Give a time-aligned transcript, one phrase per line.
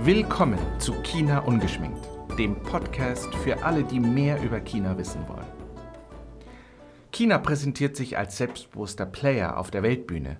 [0.00, 2.06] Willkommen zu China Ungeschminkt,
[2.38, 5.46] dem Podcast für alle, die mehr über China wissen wollen.
[7.10, 10.36] China präsentiert sich als selbstbewusster Player auf der Weltbühne.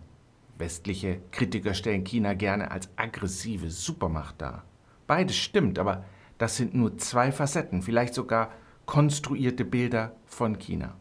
[0.58, 4.64] Westliche Kritiker stellen China gerne als aggressive Supermacht dar.
[5.06, 6.04] Beides stimmt, aber
[6.38, 8.52] das sind nur zwei Facetten, vielleicht sogar
[8.84, 10.94] konstruierte Bilder von China.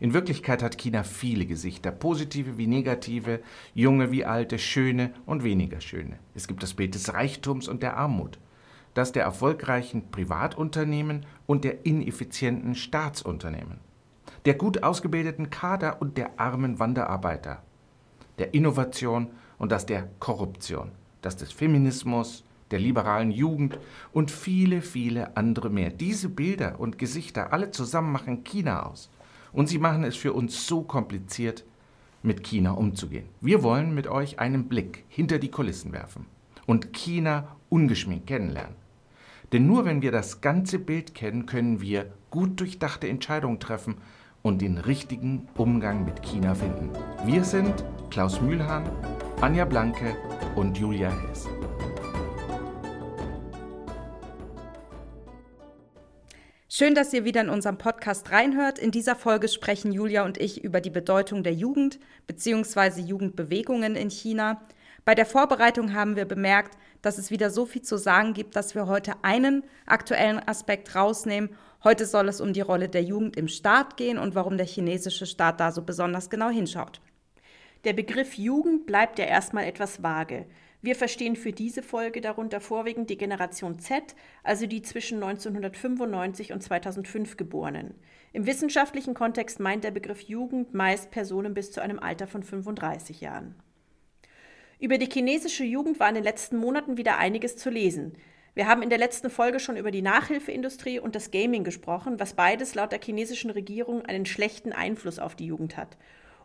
[0.00, 3.40] In Wirklichkeit hat China viele Gesichter, positive wie negative,
[3.74, 6.18] junge wie alte, schöne und weniger schöne.
[6.34, 8.38] Es gibt das Bild des Reichtums und der Armut,
[8.94, 13.78] das der erfolgreichen Privatunternehmen und der ineffizienten Staatsunternehmen,
[14.44, 17.62] der gut ausgebildeten Kader und der armen Wanderarbeiter,
[18.38, 20.90] der Innovation und das der Korruption,
[21.22, 23.78] das des Feminismus, der liberalen Jugend
[24.12, 25.90] und viele, viele andere mehr.
[25.90, 29.10] Diese Bilder und Gesichter alle zusammen machen China aus.
[29.54, 31.64] Und sie machen es für uns so kompliziert,
[32.22, 33.26] mit China umzugehen.
[33.40, 36.26] Wir wollen mit euch einen Blick hinter die Kulissen werfen
[36.66, 38.76] und China ungeschminkt kennenlernen.
[39.52, 43.96] Denn nur wenn wir das ganze Bild kennen, können wir gut durchdachte Entscheidungen treffen
[44.42, 46.90] und den richtigen Umgang mit China finden.
[47.24, 48.90] Wir sind Klaus Mühlhahn,
[49.40, 50.16] Anja Blanke
[50.56, 51.48] und Julia Hess.
[56.76, 58.80] Schön, dass ihr wieder in unserem Podcast reinhört.
[58.80, 63.00] In dieser Folge sprechen Julia und ich über die Bedeutung der Jugend bzw.
[63.00, 64.60] Jugendbewegungen in China.
[65.04, 68.74] Bei der Vorbereitung haben wir bemerkt, dass es wieder so viel zu sagen gibt, dass
[68.74, 71.50] wir heute einen aktuellen Aspekt rausnehmen.
[71.84, 75.26] Heute soll es um die Rolle der Jugend im Staat gehen und warum der chinesische
[75.26, 77.00] Staat da so besonders genau hinschaut.
[77.84, 80.46] Der Begriff Jugend bleibt ja erstmal etwas vage.
[80.84, 86.62] Wir verstehen für diese Folge darunter vorwiegend die Generation Z, also die zwischen 1995 und
[86.62, 87.94] 2005 Geborenen.
[88.34, 93.22] Im wissenschaftlichen Kontext meint der Begriff Jugend meist Personen bis zu einem Alter von 35
[93.22, 93.54] Jahren.
[94.78, 98.12] Über die chinesische Jugend war in den letzten Monaten wieder einiges zu lesen.
[98.52, 102.34] Wir haben in der letzten Folge schon über die Nachhilfeindustrie und das Gaming gesprochen, was
[102.34, 105.96] beides laut der chinesischen Regierung einen schlechten Einfluss auf die Jugend hat.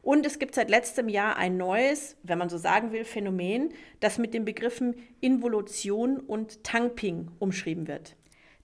[0.01, 4.17] Und es gibt seit letztem Jahr ein neues, wenn man so sagen will, Phänomen, das
[4.17, 8.15] mit den Begriffen Involution und Tangping umschrieben wird.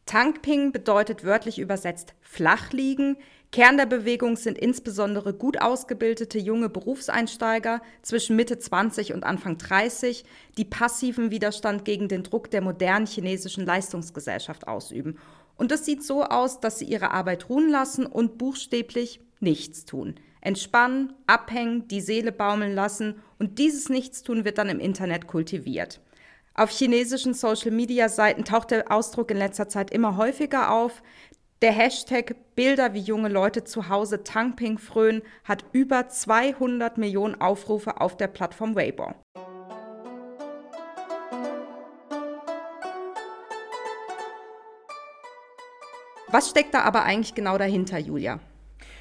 [0.05, 3.17] Tangping bedeutet wörtlich übersetzt flach liegen.
[3.51, 10.23] Kern der Bewegung sind insbesondere gut ausgebildete junge Berufseinsteiger zwischen Mitte 20 und Anfang 30,
[10.57, 15.17] die passiven Widerstand gegen den Druck der modernen chinesischen Leistungsgesellschaft ausüben.
[15.57, 20.15] Und es sieht so aus, dass sie ihre Arbeit ruhen lassen und buchstäblich nichts tun.
[20.45, 25.99] Entspannen, abhängen, die Seele baumeln lassen und dieses Nichtstun wird dann im Internet kultiviert.
[26.53, 31.01] Auf chinesischen Social-Media-Seiten taucht der Ausdruck in letzter Zeit immer häufiger auf.
[31.61, 37.99] Der Hashtag Bilder wie junge Leute zu Hause Tangping frönen hat über 200 Millionen Aufrufe
[37.99, 39.13] auf der Plattform Weibo.
[46.27, 48.39] Was steckt da aber eigentlich genau dahinter, Julia?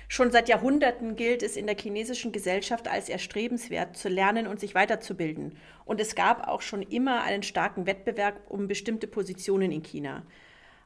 [0.09, 4.75] Schon seit Jahrhunderten gilt es in der chinesischen Gesellschaft als erstrebenswert, zu lernen und sich
[4.75, 5.57] weiterzubilden.
[5.85, 10.23] Und es gab auch schon immer einen starken Wettbewerb um bestimmte Positionen in China.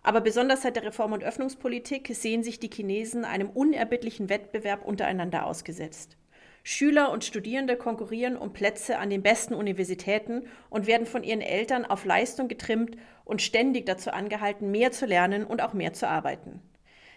[0.03, 5.45] Aber besonders seit der Reform- und Öffnungspolitik sehen sich die Chinesen einem unerbittlichen Wettbewerb untereinander
[5.45, 6.17] ausgesetzt.
[6.63, 11.85] Schüler und Studierende konkurrieren um Plätze an den besten Universitäten und werden von ihren Eltern
[11.85, 16.61] auf Leistung getrimmt und ständig dazu angehalten, mehr zu lernen und auch mehr zu arbeiten.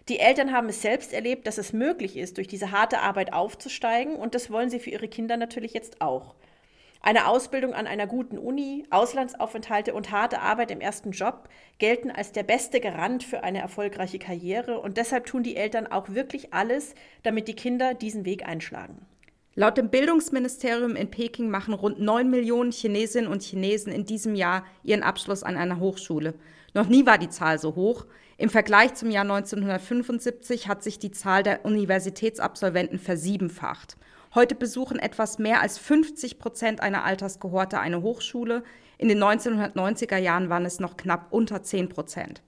[0.10, 4.16] Die Eltern haben es selbst erlebt, dass es möglich ist, durch diese harte Arbeit aufzusteigen
[4.16, 6.36] und das wollen sie für ihre Kinder natürlich jetzt auch.
[7.04, 12.32] Eine Ausbildung an einer guten Uni, Auslandsaufenthalte und harte Arbeit im ersten Job gelten als
[12.32, 16.94] der beste Garant für eine erfolgreiche Karriere und deshalb tun die Eltern auch wirklich alles,
[17.24, 19.08] damit die Kinder diesen Weg einschlagen.
[19.56, 24.64] Laut dem Bildungsministerium in Peking machen rund 9 Millionen Chinesinnen und Chinesen in diesem Jahr
[24.84, 26.36] ihren Abschluss an einer Hochschule.
[26.74, 28.06] Noch nie war die Zahl so hoch.
[28.42, 33.98] Im Vergleich zum Jahr 1975 hat sich die Zahl der Universitätsabsolventen versiebenfacht.
[34.34, 38.64] Heute besuchen etwas mehr als 50 Prozent einer Alterskohorte eine Hochschule.
[38.98, 42.42] In den 1990er Jahren waren es noch knapp unter 10 Prozent.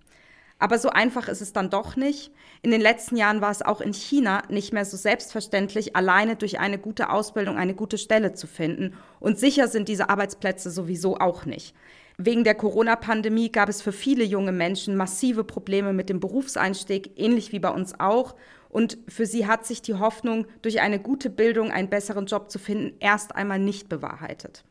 [0.58, 2.32] Aber so einfach ist es dann doch nicht.
[2.64, 6.60] In den letzten Jahren war es auch in China nicht mehr so selbstverständlich, alleine durch
[6.60, 8.98] eine gute Ausbildung eine gute Stelle zu finden.
[9.20, 11.76] Und sicher sind diese Arbeitsplätze sowieso auch nicht.
[12.18, 17.52] Wegen der Corona-Pandemie gab es für viele junge Menschen massive Probleme mit dem Berufseinstieg, ähnlich
[17.52, 18.36] wie bei uns auch.
[18.70, 22.60] Und für sie hat sich die Hoffnung, durch eine gute Bildung einen besseren Job zu
[22.60, 24.64] finden, erst einmal nicht bewahrheitet.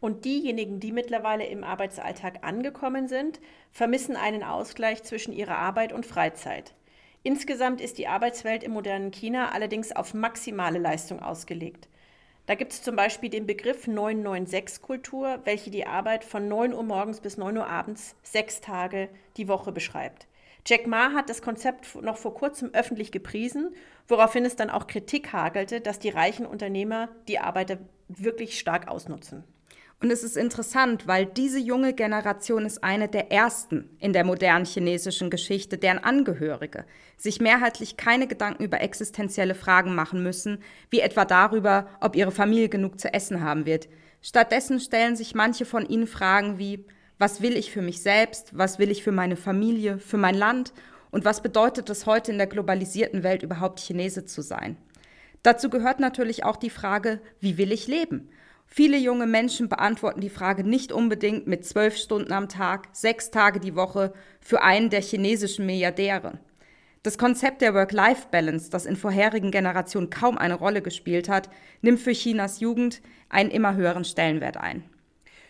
[0.00, 3.40] Und diejenigen, die mittlerweile im Arbeitsalltag angekommen sind,
[3.70, 6.74] vermissen einen Ausgleich zwischen ihrer Arbeit und Freizeit.
[7.22, 11.88] Insgesamt ist die Arbeitswelt im modernen China allerdings auf maximale Leistung ausgelegt.
[12.46, 17.20] Da gibt es zum Beispiel den Begriff 996-Kultur, welche die Arbeit von 9 Uhr morgens
[17.20, 19.08] bis 9 Uhr abends sechs Tage
[19.38, 20.26] die Woche beschreibt.
[20.66, 23.74] Jack Ma hat das Konzept noch vor kurzem öffentlich gepriesen,
[24.08, 29.44] woraufhin es dann auch Kritik hagelte, dass die reichen Unternehmer die Arbeiter wirklich stark ausnutzen.
[30.04, 34.66] Und es ist interessant, weil diese junge Generation ist eine der ersten in der modernen
[34.66, 36.84] chinesischen Geschichte, deren Angehörige
[37.16, 40.58] sich mehrheitlich keine Gedanken über existenzielle Fragen machen müssen,
[40.90, 43.88] wie etwa darüber, ob ihre Familie genug zu essen haben wird.
[44.20, 46.84] Stattdessen stellen sich manche von ihnen Fragen wie,
[47.18, 50.74] was will ich für mich selbst, was will ich für meine Familie, für mein Land
[51.12, 54.76] und was bedeutet es heute in der globalisierten Welt überhaupt Chinese zu sein.
[55.42, 58.28] Dazu gehört natürlich auch die Frage, wie will ich leben?
[58.66, 63.60] Viele junge Menschen beantworten die Frage nicht unbedingt mit zwölf Stunden am Tag, sechs Tage
[63.60, 66.38] die Woche für einen der chinesischen Milliardäre.
[67.04, 71.50] Das Konzept der Work-Life-Balance, das in vorherigen Generationen kaum eine Rolle gespielt hat,
[71.82, 74.84] nimmt für Chinas Jugend einen immer höheren Stellenwert ein.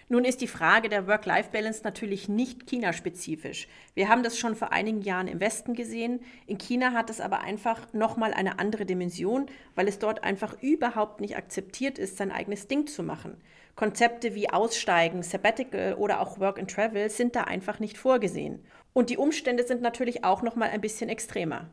[0.09, 3.69] Nun ist die Frage der Work-Life-Balance natürlich nicht China-spezifisch.
[3.95, 6.21] Wir haben das schon vor einigen Jahren im Westen gesehen.
[6.47, 11.21] In China hat es aber einfach nochmal eine andere Dimension, weil es dort einfach überhaupt
[11.21, 13.39] nicht akzeptiert ist, sein eigenes Ding zu machen.
[13.77, 18.63] Konzepte wie Aussteigen, Sabbatical oder auch Work and Travel sind da einfach nicht vorgesehen.
[18.93, 21.71] Und die Umstände sind natürlich auch nochmal ein bisschen extremer.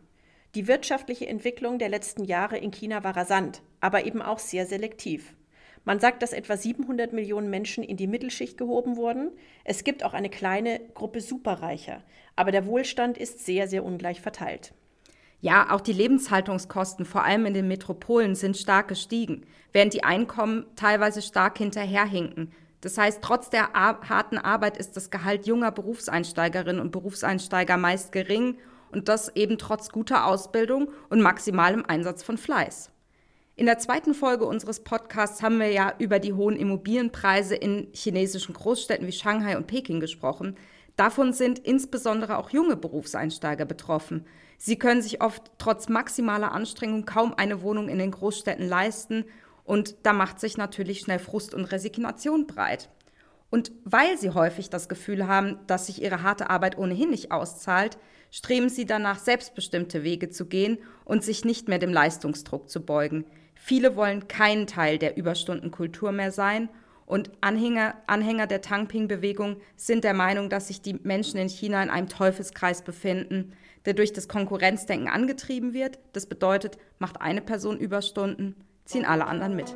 [0.55, 5.33] Die wirtschaftliche Entwicklung der letzten Jahre in China war rasant, aber eben auch sehr selektiv.
[5.83, 9.31] Man sagt, dass etwa 700 Millionen Menschen in die Mittelschicht gehoben wurden.
[9.63, 12.03] Es gibt auch eine kleine Gruppe Superreicher.
[12.35, 14.73] Aber der Wohlstand ist sehr, sehr ungleich verteilt.
[15.39, 19.43] Ja, auch die Lebenshaltungskosten, vor allem in den Metropolen, sind stark gestiegen,
[19.73, 22.51] während die Einkommen teilweise stark hinterherhinken.
[22.81, 28.57] Das heißt, trotz der harten Arbeit ist das Gehalt junger Berufseinsteigerinnen und Berufseinsteiger meist gering
[28.91, 32.90] und das eben trotz guter Ausbildung und maximalem Einsatz von Fleiß.
[33.61, 38.55] In der zweiten Folge unseres Podcasts haben wir ja über die hohen Immobilienpreise in chinesischen
[38.55, 40.55] Großstädten wie Shanghai und Peking gesprochen.
[40.95, 44.25] Davon sind insbesondere auch junge Berufseinsteiger betroffen.
[44.57, 49.25] Sie können sich oft trotz maximaler Anstrengung kaum eine Wohnung in den Großstädten leisten
[49.63, 52.89] und da macht sich natürlich schnell Frust und Resignation breit.
[53.51, 57.99] Und weil sie häufig das Gefühl haben, dass sich ihre harte Arbeit ohnehin nicht auszahlt,
[58.31, 63.25] streben sie danach, selbstbestimmte Wege zu gehen und sich nicht mehr dem Leistungsdruck zu beugen.
[63.63, 66.67] Viele wollen kein Teil der Überstundenkultur mehr sein
[67.05, 71.91] und Anhänger, Anhänger der Tangping-Bewegung sind der Meinung, dass sich die Menschen in China in
[71.91, 73.53] einem Teufelskreis befinden,
[73.85, 75.99] der durch das Konkurrenzdenken angetrieben wird.
[76.11, 78.55] Das bedeutet, macht eine Person Überstunden,
[78.85, 79.75] ziehen alle anderen mit.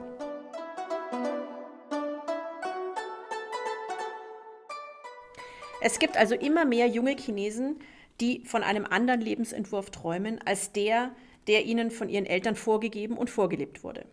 [5.80, 7.78] Es gibt also immer mehr junge Chinesen,
[8.20, 11.12] die von einem anderen Lebensentwurf träumen als der,
[11.47, 14.06] der ihnen von ihren Eltern vorgegeben und vorgelebt wurde.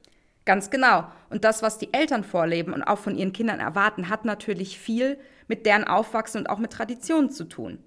[0.44, 1.05] Ganz genau.
[1.31, 5.19] Und das, was die Eltern vorleben und auch von ihren Kindern erwarten, hat natürlich viel
[5.46, 7.79] mit deren Aufwachsen und auch mit Traditionen zu tun.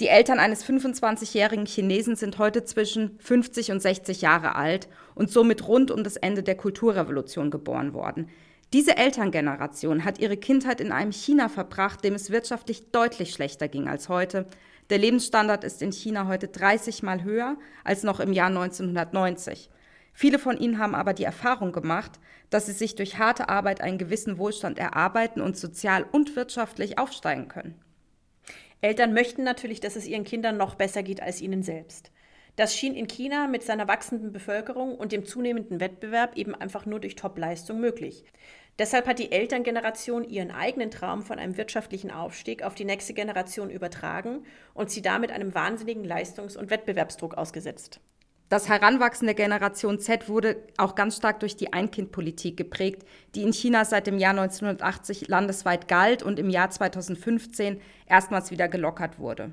[0.00, 5.68] Die Eltern eines 25-jährigen Chinesen sind heute zwischen 50 und 60 Jahre alt und somit
[5.68, 8.28] rund um das Ende der Kulturrevolution geboren worden.
[8.72, 13.86] Diese Elterngeneration hat ihre Kindheit in einem China verbracht, dem es wirtschaftlich deutlich schlechter ging
[13.86, 14.46] als heute,
[14.90, 19.70] der Lebensstandard ist in China heute 30 Mal höher als noch im Jahr 1990.
[20.12, 22.20] Viele von ihnen haben aber die Erfahrung gemacht,
[22.50, 27.48] dass sie sich durch harte Arbeit einen gewissen Wohlstand erarbeiten und sozial und wirtschaftlich aufsteigen
[27.48, 27.80] können.
[28.82, 32.10] Eltern möchten natürlich, dass es ihren Kindern noch besser geht als ihnen selbst.
[32.56, 37.00] Das schien in China mit seiner wachsenden Bevölkerung und dem zunehmenden Wettbewerb eben einfach nur
[37.00, 38.24] durch Topleistung möglich.
[38.78, 43.70] Deshalb hat die Elterngeneration ihren eigenen Traum von einem wirtschaftlichen Aufstieg auf die nächste Generation
[43.70, 48.00] übertragen und sie damit einem wahnsinnigen Leistungs- und Wettbewerbsdruck ausgesetzt.
[48.48, 53.02] Das Heranwachsen der Generation Z wurde auch ganz stark durch die Ein-Kind-Politik geprägt,
[53.34, 58.68] die in China seit dem Jahr 1980 landesweit galt und im Jahr 2015 erstmals wieder
[58.68, 59.52] gelockert wurde.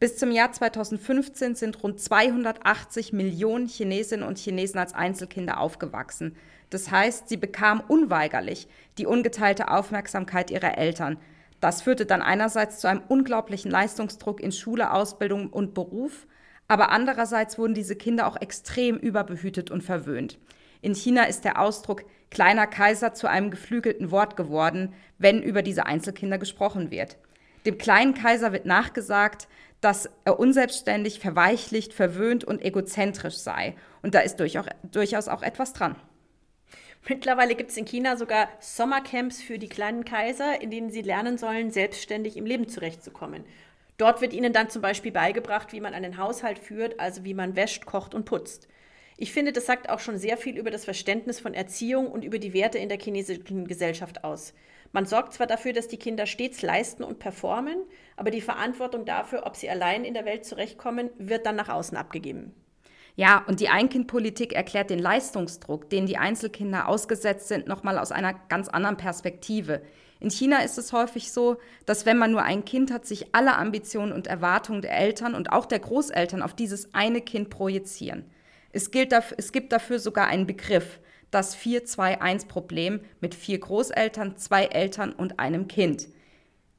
[0.00, 6.36] Bis zum Jahr 2015 sind rund 280 Millionen Chinesinnen und Chinesen als Einzelkinder aufgewachsen.
[6.70, 8.66] Das heißt, sie bekamen unweigerlich
[8.96, 11.18] die ungeteilte Aufmerksamkeit ihrer Eltern.
[11.60, 16.26] Das führte dann einerseits zu einem unglaublichen Leistungsdruck in Schule, Ausbildung und Beruf,
[16.66, 20.38] aber andererseits wurden diese Kinder auch extrem überbehütet und verwöhnt.
[20.80, 25.84] In China ist der Ausdruck kleiner Kaiser zu einem geflügelten Wort geworden, wenn über diese
[25.84, 27.18] Einzelkinder gesprochen wird.
[27.66, 29.48] Dem kleinen Kaiser wird nachgesagt,
[29.80, 33.74] dass er unselbstständig, verweichlicht, verwöhnt und egozentrisch sei.
[34.02, 35.96] Und da ist durchaus auch etwas dran.
[37.08, 41.38] Mittlerweile gibt es in China sogar Sommercamps für die kleinen Kaiser, in denen sie lernen
[41.38, 43.44] sollen, selbstständig im Leben zurechtzukommen.
[43.96, 47.56] Dort wird ihnen dann zum Beispiel beigebracht, wie man einen Haushalt führt, also wie man
[47.56, 48.68] wäscht, kocht und putzt.
[49.16, 52.38] Ich finde, das sagt auch schon sehr viel über das Verständnis von Erziehung und über
[52.38, 54.54] die Werte in der chinesischen Gesellschaft aus.
[54.92, 57.78] Man sorgt zwar dafür, dass die Kinder stets leisten und performen,
[58.16, 61.96] aber die Verantwortung dafür, ob sie allein in der Welt zurechtkommen, wird dann nach außen
[61.96, 62.54] abgegeben.
[63.16, 68.34] Ja, und die Einkindpolitik erklärt den Leistungsdruck, den die Einzelkinder ausgesetzt sind, nochmal aus einer
[68.48, 69.82] ganz anderen Perspektive.
[70.20, 71.56] In China ist es häufig so,
[71.86, 75.52] dass wenn man nur ein Kind hat, sich alle Ambitionen und Erwartungen der Eltern und
[75.52, 78.24] auch der Großeltern auf dieses eine Kind projizieren.
[78.72, 85.12] Es, gilt es gibt dafür sogar einen Begriff, das 4-2-1-Problem mit vier Großeltern, zwei Eltern
[85.12, 86.08] und einem Kind.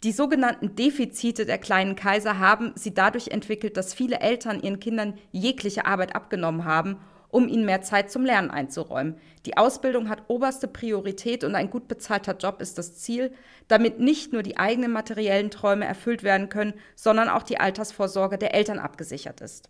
[0.04, 5.20] Die sogenannten Defizite der kleinen Kaiser haben sie dadurch entwickelt, dass viele Eltern ihren Kindern
[5.32, 6.98] jegliche Arbeit abgenommen haben,
[7.30, 9.16] um ihnen mehr Zeit zum Lernen einzuräumen.
[9.46, 13.32] Die Ausbildung hat oberste Priorität und ein gut bezahlter Job ist das Ziel,
[13.68, 18.54] damit nicht nur die eigenen materiellen Träume erfüllt werden können, sondern auch die Altersvorsorge der
[18.56, 19.70] Eltern abgesichert ist.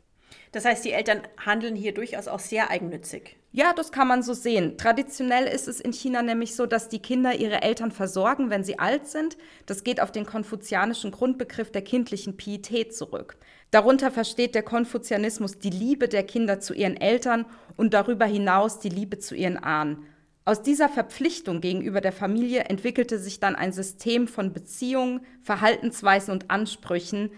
[0.53, 3.37] Das heißt, die Eltern handeln hier durchaus auch sehr eigennützig.
[3.53, 4.77] Ja, das kann man so sehen.
[4.77, 8.79] Traditionell ist es in China nämlich so, dass die Kinder ihre Eltern versorgen, wenn sie
[8.79, 9.37] alt sind.
[9.65, 13.35] Das geht auf den konfuzianischen Grundbegriff der kindlichen Pietät zurück.
[13.69, 18.89] Darunter versteht der Konfuzianismus die Liebe der Kinder zu ihren Eltern und darüber hinaus die
[18.89, 20.05] Liebe zu ihren Ahnen.
[20.45, 26.49] Aus dieser Verpflichtung gegenüber der Familie entwickelte sich dann ein System von Beziehungen, Verhaltensweisen und
[26.49, 27.31] Ansprüchen,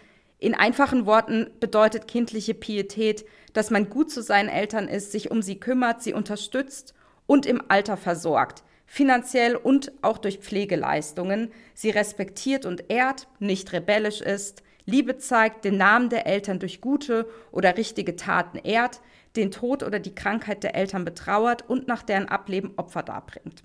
[0.43, 3.23] in einfachen Worten bedeutet kindliche Pietät,
[3.53, 6.93] dass man gut zu seinen Eltern ist, sich um sie kümmert, sie unterstützt
[7.25, 14.21] und im Alter versorgt, finanziell und auch durch Pflegeleistungen, sie respektiert und ehrt, nicht rebellisch
[14.21, 18.99] ist, Liebe zeigt, den Namen der Eltern durch gute oder richtige Taten ehrt,
[19.35, 23.63] den Tod oder die Krankheit der Eltern betrauert und nach deren Ableben Opfer darbringt.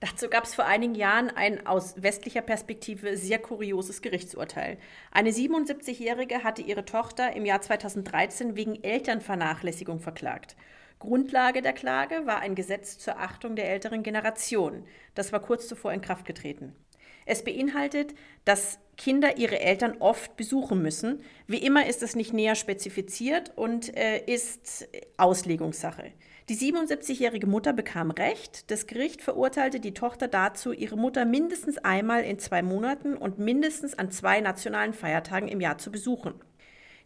[0.00, 4.78] Dazu gab es vor einigen Jahren ein aus westlicher Perspektive sehr kurioses Gerichtsurteil.
[5.10, 10.56] Eine 77-Jährige hatte ihre Tochter im Jahr 2013 wegen Elternvernachlässigung verklagt.
[11.00, 14.84] Grundlage der Klage war ein Gesetz zur Achtung der älteren Generation.
[15.14, 16.74] Das war kurz zuvor in Kraft getreten.
[17.26, 18.14] Es beinhaltet,
[18.46, 21.22] dass Kinder ihre Eltern oft besuchen müssen.
[21.46, 24.88] Wie immer ist es nicht näher spezifiziert und äh, ist
[25.18, 26.12] Auslegungssache.
[26.50, 28.72] Die 77-jährige Mutter bekam Recht.
[28.72, 33.96] Das Gericht verurteilte die Tochter dazu, ihre Mutter mindestens einmal in zwei Monaten und mindestens
[33.96, 36.34] an zwei nationalen Feiertagen im Jahr zu besuchen.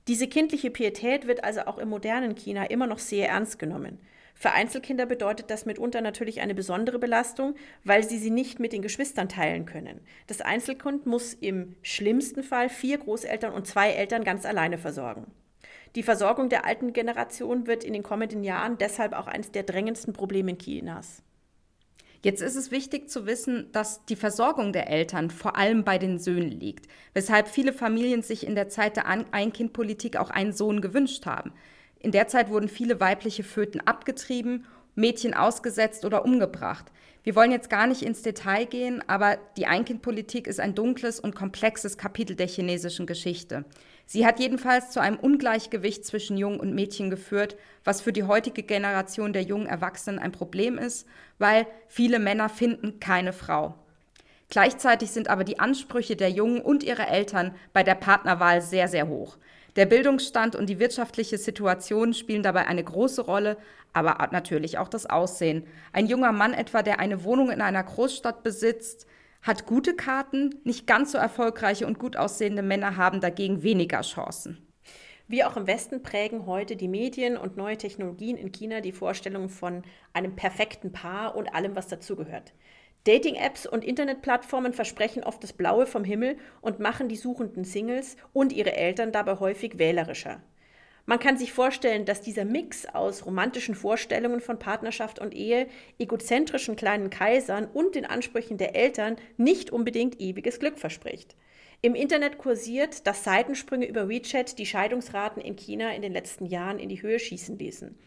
[0.08, 3.98] Diese kindliche Pietät wird also auch im modernen China immer noch sehr ernst genommen.
[4.34, 8.80] Für Einzelkinder bedeutet das mitunter natürlich eine besondere Belastung, weil sie sie nicht mit den
[8.80, 10.00] Geschwistern teilen können.
[10.26, 15.26] Das Einzelkind muss im schlimmsten Fall vier Großeltern und zwei Eltern ganz alleine versorgen.
[15.96, 20.12] Die Versorgung der alten Generation wird in den kommenden Jahren deshalb auch eines der drängendsten
[20.12, 21.22] Probleme Chinas.
[22.24, 26.18] Jetzt ist es wichtig zu wissen, dass die Versorgung der Eltern vor allem bei den
[26.18, 31.26] Söhnen liegt, weshalb viele Familien sich in der Zeit der Einkindpolitik auch einen Sohn gewünscht
[31.26, 31.52] haben.
[32.00, 36.86] In der Zeit wurden viele weibliche Föten abgetrieben, Mädchen ausgesetzt oder umgebracht.
[37.24, 41.34] Wir wollen jetzt gar nicht ins Detail gehen, aber die Einkindpolitik ist ein dunkles und
[41.34, 43.64] komplexes Kapitel der chinesischen Geschichte.
[44.06, 48.62] Sie hat jedenfalls zu einem Ungleichgewicht zwischen Jungen und Mädchen geführt, was für die heutige
[48.62, 51.06] Generation der jungen Erwachsenen ein Problem ist,
[51.38, 53.74] weil viele Männer finden keine Frau.
[54.50, 59.08] Gleichzeitig sind aber die Ansprüche der Jungen und ihrer Eltern bei der Partnerwahl sehr, sehr
[59.08, 59.38] hoch.
[59.76, 63.56] Der Bildungsstand und die wirtschaftliche Situation spielen dabei eine große Rolle,
[63.92, 65.66] aber natürlich auch das Aussehen.
[65.92, 69.06] Ein junger Mann etwa, der eine Wohnung in einer Großstadt besitzt,
[69.44, 74.66] hat gute Karten, nicht ganz so erfolgreiche und gut aussehende Männer haben dagegen weniger Chancen.
[75.28, 79.50] Wie auch im Westen prägen heute die Medien und neue Technologien in China die Vorstellung
[79.50, 79.82] von
[80.14, 82.54] einem perfekten Paar und allem, was dazugehört.
[83.04, 88.50] Dating-Apps und Internetplattformen versprechen oft das Blaue vom Himmel und machen die suchenden Singles und
[88.50, 90.42] ihre Eltern dabei häufig wählerischer.
[91.06, 95.68] Man kann sich vorstellen, dass dieser Mix aus romantischen Vorstellungen von Partnerschaft und Ehe,
[95.98, 101.36] egozentrischen kleinen Kaisern und den Ansprüchen der Eltern nicht unbedingt ewiges Glück verspricht.
[101.82, 106.78] Im Internet kursiert, dass Seitensprünge über WeChat die Scheidungsraten in China in den letzten Jahren
[106.78, 107.98] in die Höhe schießen ließen.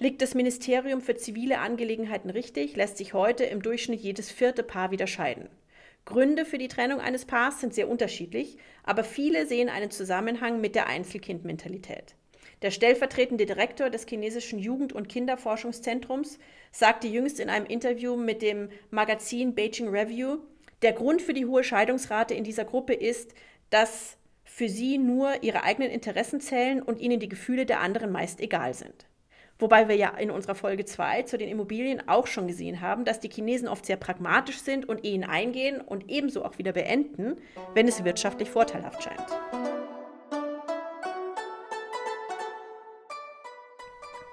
[0.00, 4.90] Liegt das Ministerium für zivile Angelegenheiten richtig, lässt sich heute im Durchschnitt jedes vierte Paar
[4.90, 5.48] wieder scheiden.
[6.04, 10.74] Gründe für die Trennung eines Paars sind sehr unterschiedlich, aber viele sehen einen Zusammenhang mit
[10.74, 12.15] der Einzelkindmentalität.
[12.62, 16.38] Der stellvertretende Direktor des chinesischen Jugend- und Kinderforschungszentrums
[16.72, 20.38] sagte jüngst in einem Interview mit dem Magazin Beijing Review,
[20.82, 23.34] der Grund für die hohe Scheidungsrate in dieser Gruppe ist,
[23.70, 28.40] dass für sie nur ihre eigenen Interessen zählen und ihnen die Gefühle der anderen meist
[28.40, 29.06] egal sind.
[29.58, 33.20] Wobei wir ja in unserer Folge 2 zu den Immobilien auch schon gesehen haben, dass
[33.20, 37.36] die Chinesen oft sehr pragmatisch sind und Ehen eingehen und ebenso auch wieder beenden,
[37.74, 39.75] wenn es wirtschaftlich vorteilhaft scheint.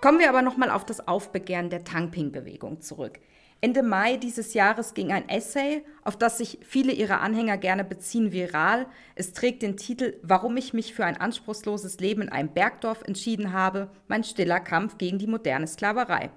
[0.03, 3.21] Kommen wir aber nochmal auf das Aufbegehren der Tangping-Bewegung zurück.
[3.61, 8.33] Ende Mai dieses Jahres ging ein Essay, auf das sich viele ihrer Anhänger gerne beziehen,
[8.33, 8.85] viral.
[9.15, 13.53] Es trägt den Titel Warum ich mich für ein anspruchsloses Leben in einem Bergdorf entschieden
[13.53, 16.31] habe, mein stiller Kampf gegen die moderne Sklaverei.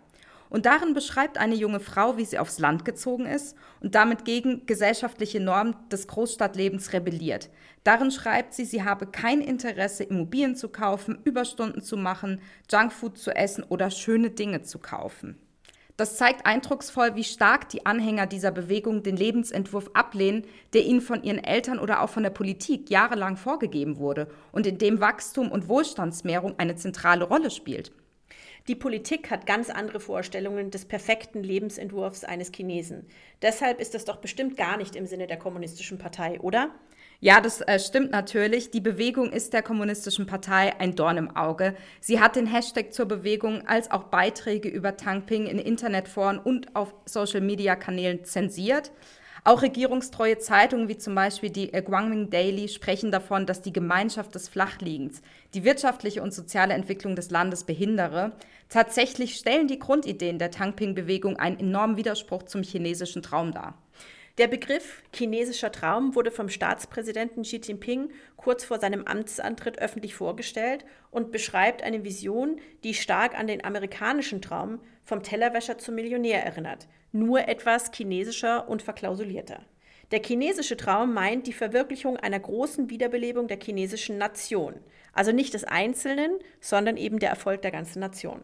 [0.49, 4.67] Und darin beschreibt eine junge Frau, wie sie aufs Land gezogen ist und damit gegen
[4.67, 7.51] gesellschaftliche Normen des Großstadtlebens rebelliert.
[7.85, 13.35] Darin schreibt sie, sie habe kein Interesse, Immobilien zu kaufen, Überstunden zu machen, Junkfood zu
[13.35, 15.39] essen oder schöne Dinge zu kaufen.
[15.97, 21.23] Das zeigt eindrucksvoll, wie stark die Anhänger dieser Bewegung den Lebensentwurf ablehnen, der ihnen von
[21.23, 25.69] ihren Eltern oder auch von der Politik jahrelang vorgegeben wurde und in dem Wachstum und
[25.69, 27.93] Wohlstandsmehrung eine zentrale Rolle spielt.
[28.69, 33.07] Die Politik hat ganz andere Vorstellungen des perfekten Lebensentwurfs eines Chinesen.
[33.41, 36.75] Deshalb ist das doch bestimmt gar nicht im Sinne der Kommunistischen Partei, oder?
[37.21, 38.73] Ja, das äh, stimmt natürlich.
[38.73, 41.77] Die Bewegung ist der Kommunistischen Partei ein Dorn im Auge.
[42.01, 46.93] Sie hat den Hashtag zur Bewegung als auch Beiträge über Tangping in Internetforen und auf
[47.07, 48.91] Social-Media-Kanälen zensiert.
[49.47, 54.49] Auch regierungstreue Zeitungen wie zum Beispiel die Guangming Daily sprechen davon, dass die Gemeinschaft des
[54.49, 55.23] Flachliegens
[55.55, 58.33] die wirtschaftliche und soziale Entwicklung des Landes behindere.
[58.69, 63.81] Tatsächlich stellen die Grundideen der Tangping-Bewegung einen enormen Widerspruch zum chinesischen Traum dar.
[64.39, 70.85] Der Begriff chinesischer Traum wurde vom Staatspräsidenten Xi Jinping kurz vor seinem Amtsantritt öffentlich vorgestellt
[71.13, 76.89] und beschreibt eine Vision, die stark an den amerikanischen Traum vom Tellerwäscher zum Millionär erinnert,
[77.13, 79.65] nur etwas chinesischer und verklausulierter.
[80.13, 84.75] Der chinesische Traum meint die Verwirklichung einer großen Wiederbelebung der chinesischen Nation,
[85.13, 88.43] also nicht des Einzelnen, sondern eben der Erfolg der ganzen Nation.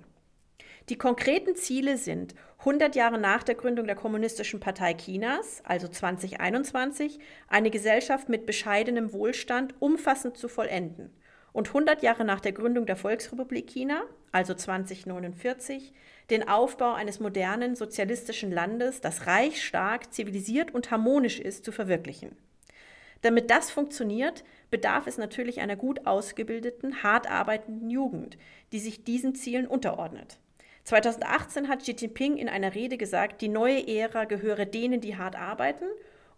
[0.89, 7.21] Die konkreten Ziele sind 100 Jahre nach der Gründung der Kommunistischen Partei Chinas, also 2021,
[7.47, 11.11] eine Gesellschaft mit bescheidenem Wohlstand umfassend zu vollenden
[11.53, 14.03] und 100 Jahre nach der Gründung der Volksrepublik China,
[14.33, 15.93] also 2049,
[16.33, 22.37] den Aufbau eines modernen sozialistischen Landes, das reich, stark, zivilisiert und harmonisch ist, zu verwirklichen.
[23.21, 28.37] Damit das funktioniert, bedarf es natürlich einer gut ausgebildeten, hart arbeitenden Jugend,
[28.73, 30.39] die sich diesen Zielen unterordnet.
[30.85, 35.37] 2018 hat Xi Jinping in einer Rede gesagt, die neue Ära gehöre denen, die hart
[35.37, 35.85] arbeiten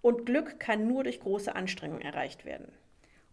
[0.03, 2.71] und Glück kann nur durch große Anstrengung erreicht werden.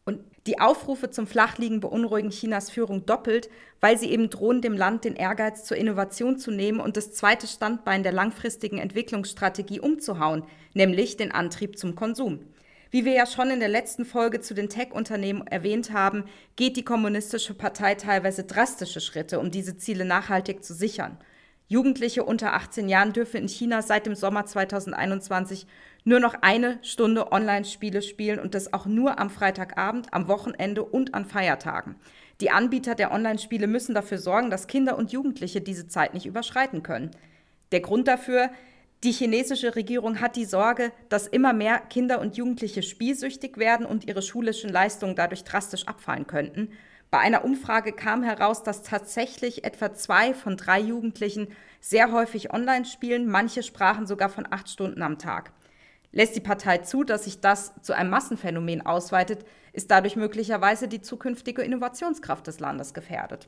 [0.03, 5.05] Und die Aufrufe zum Flachliegen beunruhigen Chinas Führung doppelt, weil sie eben drohen, dem Land
[5.05, 11.17] den Ehrgeiz zur Innovation zu nehmen und das zweite Standbein der langfristigen Entwicklungsstrategie umzuhauen, nämlich
[11.17, 12.39] den Antrieb zum Konsum.
[12.89, 16.25] Wie wir ja schon in der letzten Folge zu den Tech-Unternehmen erwähnt haben,
[16.57, 21.17] geht die Kommunistische Partei teilweise drastische Schritte, um diese Ziele nachhaltig zu sichern.
[21.69, 25.67] Jugendliche unter 18 Jahren dürfen in China seit dem Sommer 2021
[26.03, 31.13] nur noch eine Stunde Online-Spiele spielen und das auch nur am Freitagabend, am Wochenende und
[31.13, 31.95] an Feiertagen.
[32.41, 36.81] Die Anbieter der Online-Spiele müssen dafür sorgen, dass Kinder und Jugendliche diese Zeit nicht überschreiten
[36.81, 37.11] können.
[37.71, 38.49] Der Grund dafür,
[39.03, 44.07] die chinesische Regierung hat die Sorge, dass immer mehr Kinder und Jugendliche spielsüchtig werden und
[44.07, 46.69] ihre schulischen Leistungen dadurch drastisch abfallen könnten.
[47.11, 52.85] Bei einer Umfrage kam heraus, dass tatsächlich etwa zwei von drei Jugendlichen sehr häufig online
[52.85, 53.27] spielen.
[53.27, 55.51] Manche sprachen sogar von acht Stunden am Tag.
[56.11, 61.01] Lässt die Partei zu, dass sich das zu einem Massenphänomen ausweitet, ist dadurch möglicherweise die
[61.01, 63.47] zukünftige Innovationskraft des Landes gefährdet.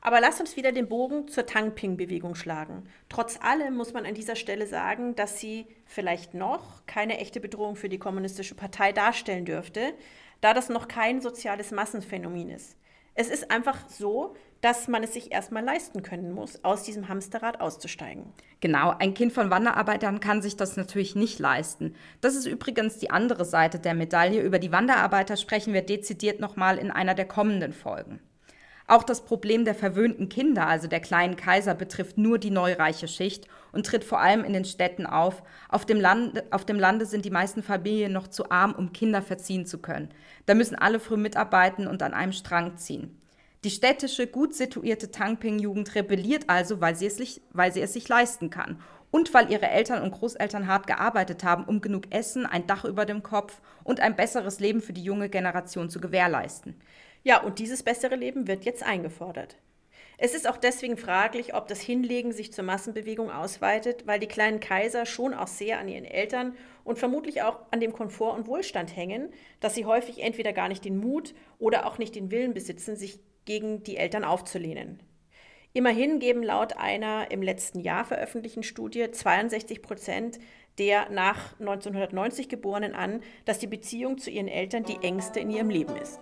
[0.00, 2.88] Aber lass uns wieder den Bogen zur Tangping-Bewegung schlagen.
[3.08, 7.76] Trotz allem muss man an dieser Stelle sagen, dass sie vielleicht noch keine echte Bedrohung
[7.76, 9.94] für die Kommunistische Partei darstellen dürfte,
[10.40, 12.76] da das noch kein soziales Massenphänomen ist.
[13.14, 17.60] Es ist einfach so, dass man es sich erstmal leisten können muss, aus diesem Hamsterrad
[17.60, 18.32] auszusteigen.
[18.60, 21.94] Genau, ein Kind von Wanderarbeitern kann sich das natürlich nicht leisten.
[22.20, 24.42] Das ist übrigens die andere Seite der Medaille.
[24.42, 28.20] Über die Wanderarbeiter sprechen wir dezidiert nochmal in einer der kommenden Folgen.
[28.88, 33.46] Auch das Problem der verwöhnten Kinder, also der kleinen Kaiser, betrifft nur die neureiche Schicht
[33.70, 35.42] und tritt vor allem in den Städten auf.
[35.68, 39.20] Auf dem, Land, auf dem Lande sind die meisten Familien noch zu arm, um Kinder
[39.20, 40.08] verziehen zu können.
[40.46, 43.20] Da müssen alle früh mitarbeiten und an einem Strang ziehen.
[43.64, 48.50] Die städtische, gut situierte Tangping-Jugend rebelliert also, weil sie, es, weil sie es sich leisten
[48.50, 52.84] kann und weil ihre Eltern und Großeltern hart gearbeitet haben, um genug Essen, ein Dach
[52.84, 56.76] über dem Kopf und ein besseres Leben für die junge Generation zu gewährleisten.
[57.24, 59.56] Ja, und dieses bessere Leben wird jetzt eingefordert.
[60.20, 64.58] Es ist auch deswegen fraglich, ob das Hinlegen sich zur Massenbewegung ausweitet, weil die kleinen
[64.58, 68.96] Kaiser schon auch sehr an ihren Eltern und vermutlich auch an dem Komfort und Wohlstand
[68.96, 72.96] hängen, dass sie häufig entweder gar nicht den Mut oder auch nicht den Willen besitzen,
[72.96, 75.02] sich gegen die Eltern aufzulehnen.
[75.72, 80.38] Immerhin geben laut einer im letzten Jahr veröffentlichten Studie 62 Prozent
[80.78, 85.70] der nach 1990 Geborenen an, dass die Beziehung zu ihren Eltern die engste in ihrem
[85.70, 86.20] Leben ist.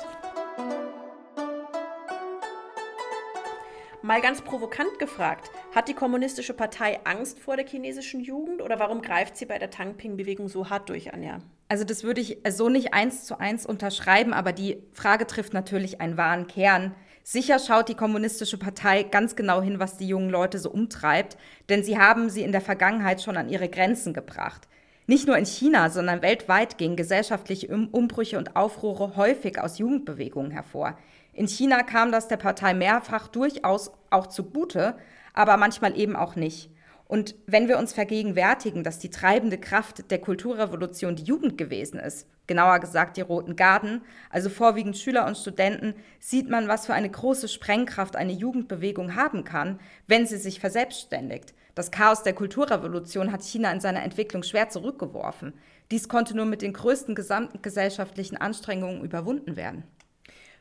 [4.02, 9.02] Mal ganz provokant gefragt, hat die Kommunistische Partei Angst vor der chinesischen Jugend oder warum
[9.02, 11.40] greift sie bei der Tangping-Bewegung so hart durch, Anja?
[11.68, 16.00] Also das würde ich so nicht eins zu eins unterschreiben, aber die Frage trifft natürlich
[16.00, 16.94] einen wahren Kern.
[17.28, 21.36] Sicher schaut die Kommunistische Partei ganz genau hin, was die jungen Leute so umtreibt,
[21.68, 24.68] denn sie haben sie in der Vergangenheit schon an ihre Grenzen gebracht.
[25.08, 30.96] Nicht nur in China, sondern weltweit gingen gesellschaftliche Umbrüche und Aufruhre häufig aus Jugendbewegungen hervor.
[31.32, 34.96] In China kam das der Partei mehrfach durchaus auch zugute,
[35.34, 36.70] aber manchmal eben auch nicht.
[37.08, 42.28] Und wenn wir uns vergegenwärtigen, dass die treibende Kraft der Kulturrevolution die Jugend gewesen ist,
[42.46, 47.10] genauer gesagt die Roten Garden, also vorwiegend Schüler und Studenten, sieht man, was für eine
[47.10, 51.54] große Sprengkraft eine Jugendbewegung haben kann, wenn sie sich verselbstständigt.
[51.74, 55.52] Das Chaos der Kulturrevolution hat China in seiner Entwicklung schwer zurückgeworfen.
[55.90, 59.84] Dies konnte nur mit den größten gesamten gesellschaftlichen Anstrengungen überwunden werden.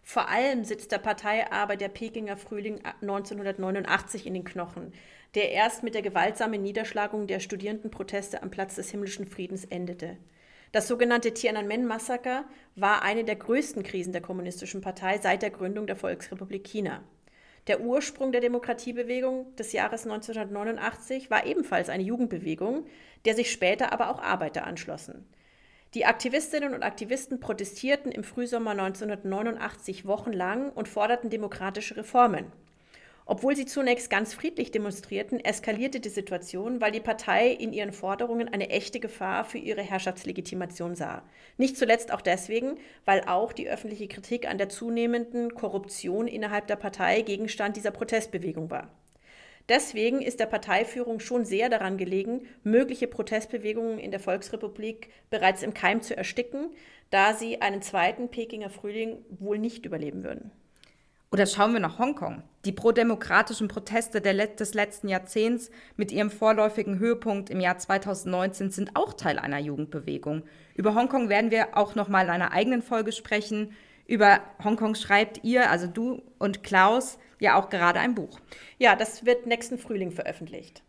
[0.03, 4.93] Vor allem sitzt der Partei aber der Pekinger Frühling 1989 in den Knochen,
[5.33, 10.17] der erst mit der gewaltsamen Niederschlagung der Studierendenproteste am Platz des himmlischen Friedens endete.
[10.75, 12.43] Das sogenannte Tiananmen-Massaker
[12.75, 17.01] war eine der größten Krisen der Kommunistischen Partei seit der Gründung der Volksrepublik China.
[17.67, 22.87] Der Ursprung der Demokratiebewegung des Jahres 1989 war ebenfalls eine Jugendbewegung,
[23.23, 25.25] der sich später aber auch Arbeiter anschlossen.
[25.93, 32.51] Die Aktivistinnen und Aktivisten protestierten im Frühsommer 1989 wochenlang und forderten demokratische Reformen.
[33.27, 38.47] Obwohl sie zunächst ganz friedlich demonstrierten, eskalierte die Situation, weil die Partei in ihren Forderungen
[38.47, 41.23] eine echte Gefahr für ihre Herrschaftslegitimation sah.
[41.57, 46.75] Nicht zuletzt auch deswegen, weil auch die öffentliche Kritik an der zunehmenden Korruption innerhalb der
[46.75, 48.91] Partei Gegenstand dieser Protestbewegung war.
[49.69, 55.73] Deswegen ist der Parteiführung schon sehr daran gelegen, mögliche Protestbewegungen in der Volksrepublik bereits im
[55.73, 56.69] Keim zu ersticken,
[57.09, 60.51] da sie einen zweiten Pekinger Frühling wohl nicht überleben würden.
[61.35, 62.43] Oder schauen wir nach Hongkong.
[62.63, 69.11] Die prodemokratischen Proteste des letzten Jahrzehnts mit ihrem vorläufigen Höhepunkt im Jahr 2019 sind auch
[69.11, 70.43] Teil einer Jugendbewegung.
[70.75, 73.73] Über Hongkong werden wir auch noch mal in einer eigenen Folge sprechen.
[74.07, 78.39] Über Hongkong schreibt ihr, also du und Klaus, ja auch gerade ein Buch.
[78.77, 80.84] Ja, das wird nächsten Frühling veröffentlicht.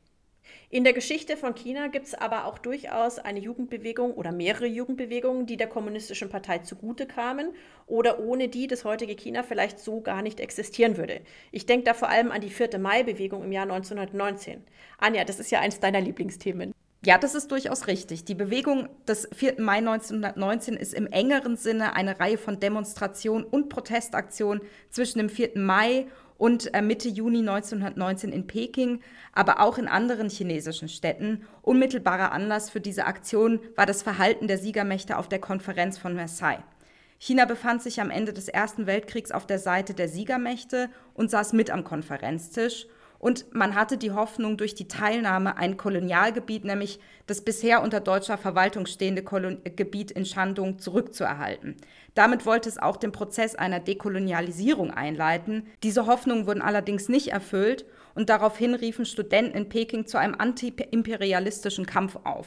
[0.76, 5.46] In der Geschichte von China gibt es aber auch durchaus eine Jugendbewegung oder mehrere Jugendbewegungen,
[5.46, 7.54] die der Kommunistischen Partei zugute kamen
[7.86, 11.22] oder ohne die das heutige China vielleicht so gar nicht existieren würde.
[11.50, 12.78] Ich denke da vor allem an die 4.
[12.78, 14.64] Mai-Bewegung im Jahr 1919.
[14.98, 16.74] Anja, das ist ja eins deiner Lieblingsthemen.
[17.02, 18.26] Ja, das ist durchaus richtig.
[18.26, 19.54] Die Bewegung des 4.
[19.58, 24.60] Mai 1919 ist im engeren Sinne eine Reihe von Demonstrationen und Protestaktionen
[24.90, 25.52] zwischen dem 4.
[25.54, 29.00] Mai und äh, Mitte Juni 1919 in Peking,
[29.32, 31.46] aber auch in anderen chinesischen Städten.
[31.62, 36.62] Unmittelbarer Anlass für diese Aktion war das Verhalten der Siegermächte auf der Konferenz von Versailles.
[37.18, 41.54] China befand sich am Ende des Ersten Weltkriegs auf der Seite der Siegermächte und saß
[41.54, 42.86] mit am Konferenztisch
[43.18, 48.38] und man hatte die Hoffnung, durch die Teilnahme ein Kolonialgebiet, nämlich das bisher unter deutscher
[48.38, 51.76] Verwaltung stehende Kolon Gebiet in Shandong, zurückzuerhalten.
[52.14, 55.66] Damit wollte es auch den Prozess einer Dekolonialisierung einleiten.
[55.82, 61.86] Diese Hoffnungen wurden allerdings nicht erfüllt und daraufhin riefen Studenten in Peking zu einem antiimperialistischen
[61.86, 62.46] Kampf auf.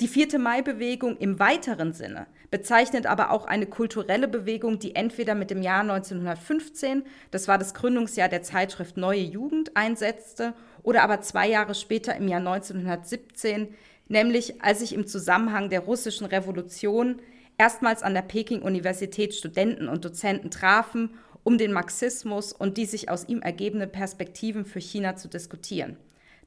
[0.00, 0.38] Die 4.
[0.38, 5.80] Mai-Bewegung im weiteren Sinne bezeichnet aber auch eine kulturelle Bewegung, die entweder mit dem Jahr
[5.80, 12.14] 1915, das war das Gründungsjahr der Zeitschrift Neue Jugend, einsetzte, oder aber zwei Jahre später
[12.14, 13.74] im Jahr 1917,
[14.06, 17.22] nämlich als sich im Zusammenhang der russischen Revolution
[17.56, 23.26] erstmals an der Peking-Universität Studenten und Dozenten trafen, um den Marxismus und die sich aus
[23.26, 25.96] ihm ergebenden Perspektiven für China zu diskutieren.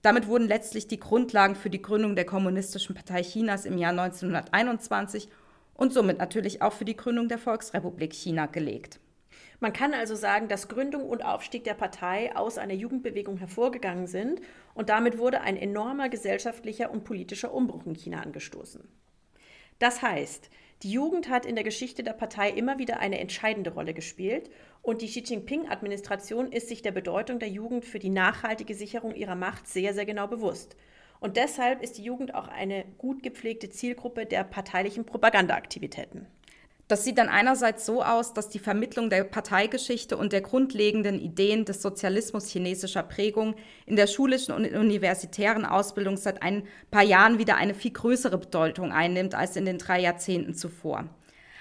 [0.03, 5.29] Damit wurden letztlich die Grundlagen für die Gründung der Kommunistischen Partei Chinas im Jahr 1921
[5.75, 8.99] und somit natürlich auch für die Gründung der Volksrepublik China gelegt.
[9.59, 14.41] Man kann also sagen, dass Gründung und Aufstieg der Partei aus einer Jugendbewegung hervorgegangen sind
[14.73, 18.88] und damit wurde ein enormer gesellschaftlicher und politischer Umbruch in China angestoßen.
[19.79, 20.49] Das heißt,
[20.83, 24.49] die Jugend hat in der Geschichte der Partei immer wieder eine entscheidende Rolle gespielt
[24.81, 29.35] und die Xi Jinping-Administration ist sich der Bedeutung der Jugend für die nachhaltige Sicherung ihrer
[29.35, 30.75] Macht sehr, sehr genau bewusst.
[31.19, 36.28] Und deshalb ist die Jugend auch eine gut gepflegte Zielgruppe der parteilichen Propagandaaktivitäten.
[36.88, 41.65] Das sieht dann einerseits so aus, dass die Vermittlung der Parteigeschichte und der grundlegenden Ideen
[41.65, 43.56] des Sozialismus chinesischer Prägung
[43.88, 48.91] in der schulischen und universitären Ausbildung seit ein paar Jahren wieder eine viel größere Bedeutung
[48.91, 51.10] einnimmt als in den drei Jahrzehnten zuvor.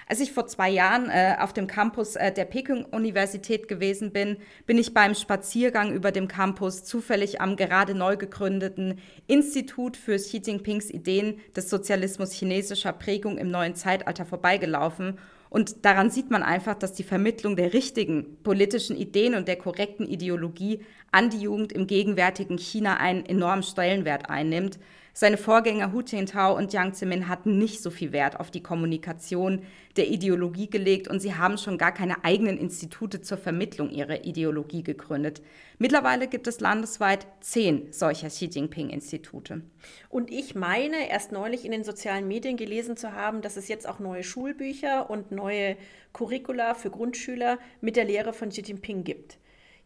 [0.07, 4.77] Als ich vor zwei Jahren äh, auf dem Campus äh, der Peking-Universität gewesen bin, bin
[4.77, 10.91] ich beim Spaziergang über dem Campus zufällig am gerade neu gegründeten Institut für Xi Jinpings
[10.91, 15.17] Ideen des Sozialismus chinesischer Prägung im neuen Zeitalter vorbeigelaufen
[15.55, 20.05] und daran sieht man einfach, dass die Vermittlung der richtigen politischen Ideen und der korrekten
[20.05, 20.81] Ideologie
[21.13, 24.79] an die Jugend im gegenwärtigen China einen enormen Stellenwert einnimmt.
[25.17, 29.61] Seine Vorgänger Hu Jintao und Jiang Zemin hatten nicht so viel Wert auf die Kommunikation
[29.95, 34.83] der Ideologie gelegt und sie haben schon gar keine eigenen Institute zur Vermittlung ihrer Ideologie
[34.83, 35.41] gegründet.
[35.79, 39.61] Mittlerweile gibt es landesweit zehn solcher Xi Jinping-Institute.
[40.09, 43.87] Und ich meine, erst neulich in den sozialen Medien gelesen zu haben, dass es jetzt
[43.87, 45.77] auch neue Schulbücher und neue
[46.11, 49.37] Curricula für Grundschüler mit der Lehre von Xi Jinping gibt.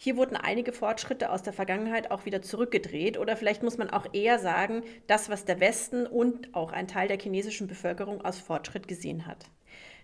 [0.01, 4.05] Hier wurden einige Fortschritte aus der Vergangenheit auch wieder zurückgedreht oder vielleicht muss man auch
[4.13, 8.87] eher sagen, das, was der Westen und auch ein Teil der chinesischen Bevölkerung als Fortschritt
[8.87, 9.47] gesehen hat.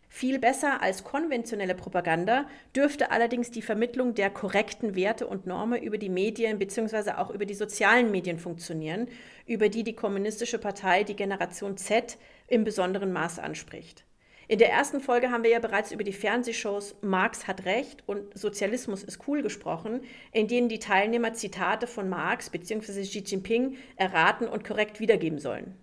[0.10, 5.97] Viel besser als konventionelle Propaganda dürfte allerdings die Vermittlung der korrekten Werte und Normen über
[5.97, 7.12] die Medien bzw.
[7.12, 9.08] auch über die sozialen Medien funktionieren,
[9.45, 14.04] über die die Kommunistische Partei die Generation Z im besonderen Maß anspricht.
[14.47, 18.38] In der ersten Folge haben wir ja bereits über die Fernsehshows Marx hat Recht und
[18.38, 23.01] Sozialismus ist cool gesprochen, in denen die Teilnehmer Zitate von Marx bzw.
[23.01, 25.75] Xi Jinping erraten und korrekt wiedergeben sollen.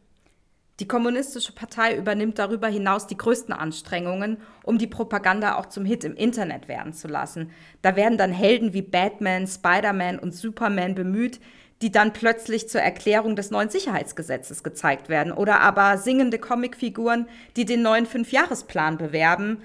[0.79, 6.05] Die Kommunistische Partei übernimmt darüber hinaus die größten Anstrengungen, um die Propaganda auch zum Hit
[6.05, 7.51] im Internet werden zu lassen.
[7.83, 11.41] Da werden dann Helden wie Batman, Spider-Man und Superman bemüht,
[11.83, 15.33] die dann plötzlich zur Erklärung des neuen Sicherheitsgesetzes gezeigt werden.
[15.33, 19.59] Oder aber singende Comicfiguren, die den neuen Fünfjahresplan bewerben.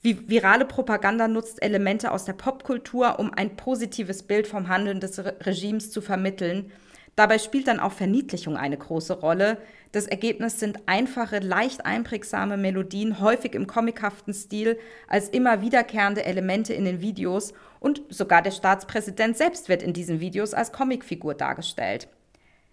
[0.00, 5.18] Wie virale Propaganda nutzt Elemente aus der Popkultur, um ein positives Bild vom Handeln des
[5.18, 6.70] Regimes zu vermitteln.
[7.16, 9.58] Dabei spielt dann auch Verniedlichung eine große Rolle.
[9.92, 16.74] Das Ergebnis sind einfache, leicht einprägsame Melodien, häufig im comichaften Stil, als immer wiederkehrende Elemente
[16.74, 22.08] in den Videos und sogar der Staatspräsident selbst wird in diesen Videos als Comicfigur dargestellt.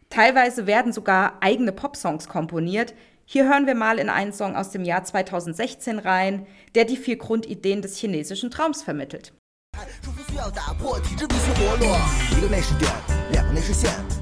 [0.10, 2.96] Teilweise werden sogar eigene Popsongs komponiert.
[3.26, 7.18] Hier hören wir mal in einen Song aus dem Jahr 2016 rein, der die vier
[7.18, 9.32] Grundideen des chinesischen Traums vermittelt.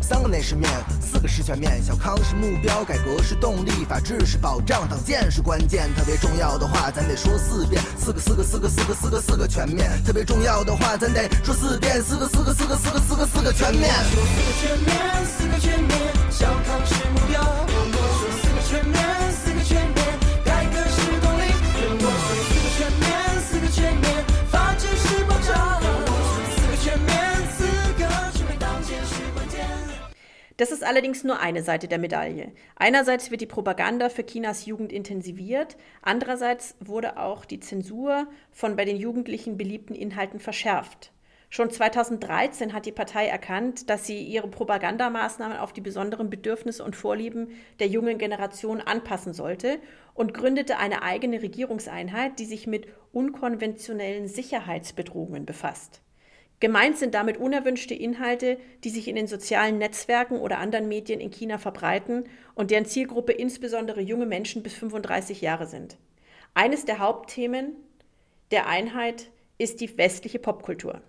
[0.10, 0.68] 三个内饰面，
[1.00, 1.80] 四个是全面。
[1.84, 5.88] 小康是目标，改革是动力，法治是保障，党建是关键。
[5.96, 7.80] 特别重要的话，咱得说四遍。
[7.96, 10.04] 四个四个四个四个四个四个全面。
[10.04, 12.02] 特别重要的话，咱得说四遍。
[12.02, 13.94] 四个四个四个四个四个四个全面。
[14.10, 14.98] 四个全面，
[15.38, 15.96] 四个全面，
[16.32, 16.96] 小康是
[30.60, 32.52] Das ist allerdings nur eine Seite der Medaille.
[32.76, 38.84] Einerseits wird die Propaganda für Chinas Jugend intensiviert, andererseits wurde auch die Zensur von bei
[38.84, 41.14] den Jugendlichen beliebten Inhalten verschärft.
[41.50, 46.98] Schon 2013 hat die Partei erkannt, dass sie ihre Propagandamaßnahmen auf die besonderen Bedürfnisse und
[46.98, 49.80] Vorlieben der jungen Generation anpassen sollte
[50.14, 56.02] und gründete eine eigene Regierungseinheit, die sich mit unkonventionellen Sicherheitsbedrohungen befasst.
[56.60, 61.32] Gemeint sind damit unerwünschte Inhalte, die sich in den sozialen Netzwerken oder anderen Medien in
[61.32, 65.98] China verbreiten und deren Zielgruppe insbesondere junge Menschen bis 35 Jahre sind.
[66.54, 67.76] Eines der Hauptthemen
[68.52, 71.02] der Einheit ist die westliche Popkultur.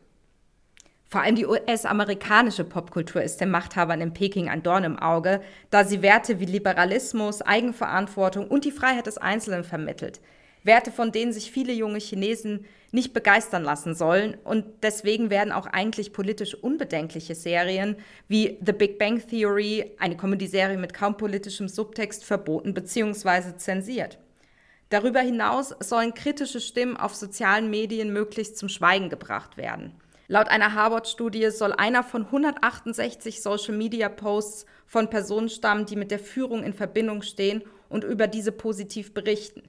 [1.09, 5.83] Vor allem die US-amerikanische Popkultur ist den Machthabern in Peking ein Dorn im Auge, da
[5.83, 10.21] sie Werte wie Liberalismus, Eigenverantwortung und die Freiheit des Einzelnen vermittelt.
[10.63, 14.37] Werte, von denen sich viele junge Chinesen nicht begeistern lassen sollen.
[14.45, 17.97] Und deswegen werden auch eigentlich politisch unbedenkliche Serien
[18.29, 23.57] wie The Big Bang Theory, eine Comedy-Serie mit kaum politischem Subtext, verboten bzw.
[23.57, 24.19] zensiert.
[24.91, 29.93] Darüber hinaus sollen kritische Stimmen auf sozialen Medien möglichst zum Schweigen gebracht werden.
[30.27, 36.63] Laut einer Harvard-Studie soll einer von 168 Social-Media-Posts von Personen stammen, die mit der Führung
[36.65, 39.63] in Verbindung stehen und über diese positiv berichten.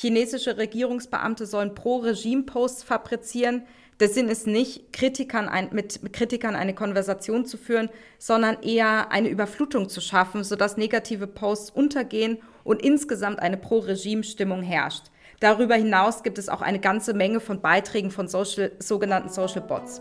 [0.00, 3.64] Chinesische Regierungsbeamte sollen Pro-Regime-Posts fabrizieren.
[3.98, 9.28] Der Sinn ist nicht, Kritikern ein, mit Kritikern eine Konversation zu führen, sondern eher eine
[9.28, 15.06] Überflutung zu schaffen, sodass negative Posts untergehen und insgesamt eine Pro-Regime-Stimmung herrscht.
[15.40, 20.00] Darüber hinaus gibt es auch eine ganze Menge von Beiträgen von Social, sogenannten Social Bots.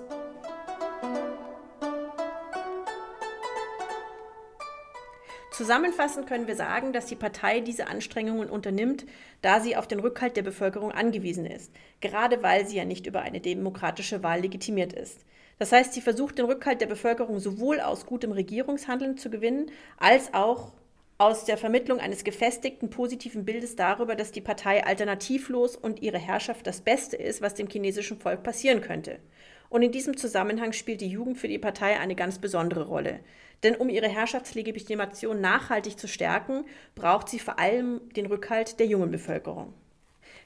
[5.57, 9.07] Zusammenfassend können wir sagen, dass die Partei diese Anstrengungen unternimmt,
[9.41, 13.21] da sie auf den Rückhalt der Bevölkerung angewiesen ist, gerade weil sie ja nicht über
[13.21, 15.25] eine demokratische Wahl legitimiert ist.
[15.57, 20.31] Das heißt, sie versucht den Rückhalt der Bevölkerung sowohl aus gutem Regierungshandeln zu gewinnen, als
[20.35, 20.73] auch
[21.17, 26.67] aus der Vermittlung eines gefestigten positiven Bildes darüber, dass die Partei alternativlos und ihre Herrschaft
[26.67, 29.17] das Beste ist, was dem chinesischen Volk passieren könnte.
[29.69, 33.21] Und in diesem Zusammenhang spielt die Jugend für die Partei eine ganz besondere Rolle.
[33.63, 36.65] Denn um ihre Herrschaftslegitimation nachhaltig zu stärken,
[36.95, 39.73] braucht sie vor allem den Rückhalt der jungen Bevölkerung.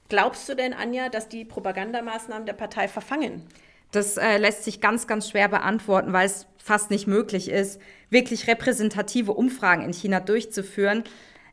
[0.10, 3.48] Glaubst du denn, Anja, dass die Propagandamaßnahmen der Partei verfangen?
[3.92, 8.48] Das äh, lässt sich ganz, ganz schwer beantworten, weil es fast nicht möglich ist, wirklich
[8.48, 11.04] repräsentative Umfragen in China durchzuführen.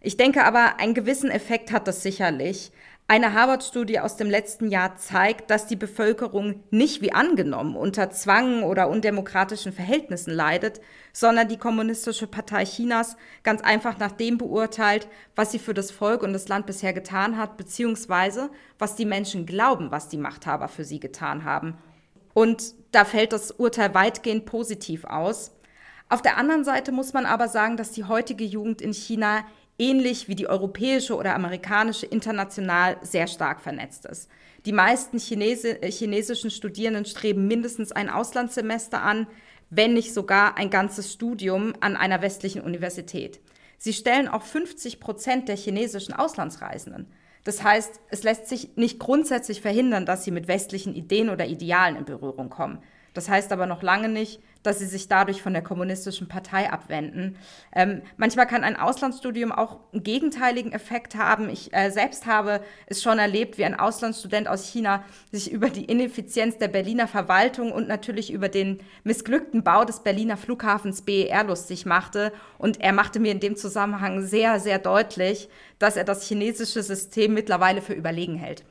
[0.01, 2.71] Ich denke aber, einen gewissen Effekt hat das sicherlich.
[3.11, 8.62] Eine Harvard-Studie aus dem letzten Jahr zeigt, dass die Bevölkerung nicht wie angenommen unter Zwang
[8.62, 10.83] oder undemokratischen Verhältnissen leidet,
[11.14, 16.23] sondern die Kommunistische Partei Chinas ganz einfach nach dem beurteilt, was sie für das Volk
[16.23, 20.85] und das Land bisher getan hat, beziehungsweise was die Menschen glauben, was die Machthaber für
[20.85, 21.79] sie getan haben.
[22.35, 25.53] Und da fällt das Urteil weitgehend positiv aus.
[26.11, 29.44] Auf der anderen Seite muss man aber sagen, dass die heutige Jugend in China
[29.78, 34.28] ähnlich wie die europäische oder amerikanische international sehr stark vernetzt ist.
[34.66, 39.26] Die meisten Chinesi äh, chinesischen Studierenden streben mindestens ein Auslandssemester an,
[39.70, 43.40] wenn nicht sogar ein ganzes Studium an einer westlichen Universität.
[43.76, 47.06] Sie stellen auch 50 Prozent der chinesischen Auslandsreisenden.
[47.44, 51.96] Das heißt, es lässt sich nicht grundsätzlich verhindern, dass sie mit westlichen Ideen oder Idealen
[51.96, 52.82] in Berührung kommen.
[53.18, 57.37] Das heißt aber noch lange nicht, dass sie sich dadurch von der kommunistischen Partei abwenden.
[57.74, 61.48] Ähm, manchmal kann ein Auslandsstudium auch einen gegenteiligen Effekt haben.
[61.48, 65.02] Ich äh, selbst habe es schon erlebt, wie ein Auslandsstudent aus China
[65.33, 70.37] sich über die Ineffizienz der Berliner Verwaltung und natürlich über den missglückten Bau des Berliner
[70.37, 72.33] Flughafens BER lustig machte.
[72.57, 75.48] Und er machte mir in dem Zusammenhang sehr, sehr deutlich,
[75.81, 78.62] dass er das chinesische System mittlerweile für überlegen hält.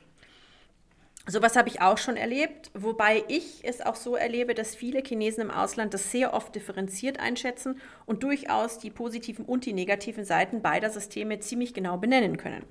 [1.30, 5.42] Sowas habe ich auch schon erlebt, wobei ich es auch so erlebe, dass viele Chinesen
[5.42, 10.62] im Ausland das sehr oft differenziert einschätzen und durchaus die positiven und die negativen Seiten
[10.62, 12.64] beider Systeme ziemlich genau benennen können.